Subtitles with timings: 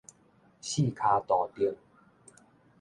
[0.61, 1.75] 四跤肚丁